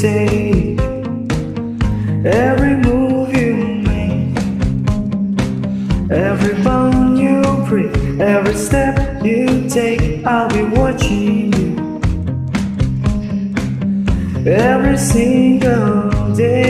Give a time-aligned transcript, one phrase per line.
[0.00, 0.78] take,
[2.24, 4.36] every move you make,
[6.10, 12.00] every bone you break, every step you take, I'll be watching you.
[14.46, 16.67] Every single day,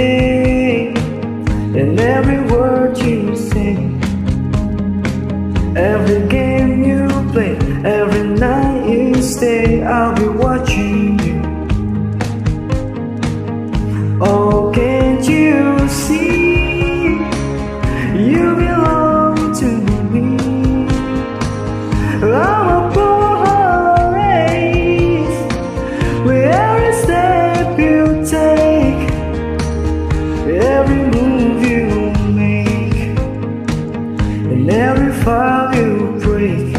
[34.59, 36.75] and every file you break,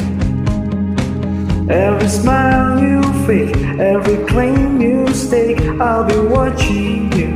[1.70, 7.30] every smile you fake, every claim you stake, I'll be watching you.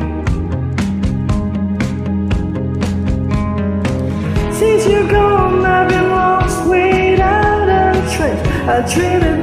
[4.51, 8.43] Since you're gone, I've been lost without a trace.
[8.67, 9.42] I dream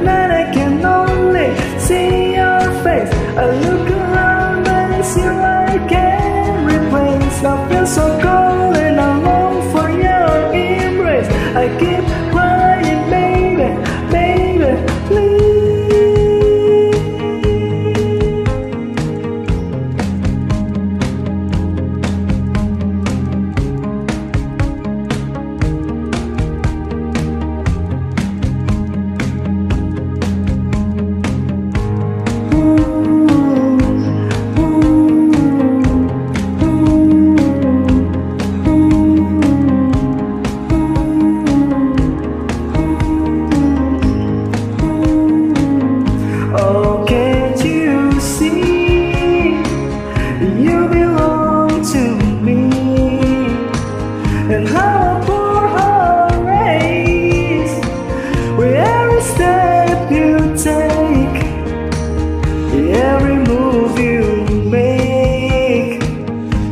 [62.73, 66.01] every move you make,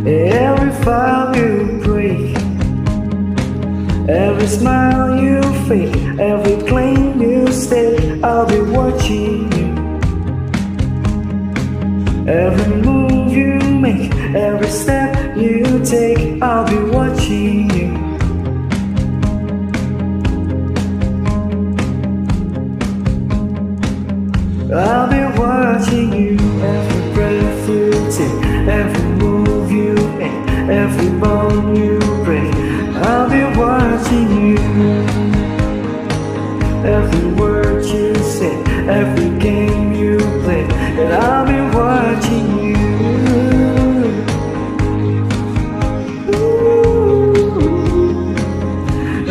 [0.07, 2.35] every file you break,
[4.09, 8.23] every smile you fake, every claim you stake.
[8.23, 9.69] I'll be watching you.
[12.27, 18.09] Every move you make, every step you take, I'll be watching you.
[24.71, 24.98] I'll
[30.69, 32.53] every bone you break.
[33.05, 34.57] I'll be watching you.
[36.85, 38.55] Every word you say,
[38.87, 42.77] every game you play, and I'll be watching you.
[46.35, 47.49] Ooh,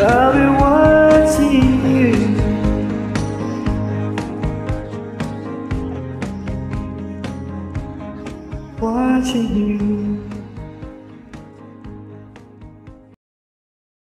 [0.03, 2.13] I'll be watching you.
[8.81, 10.28] Watching you.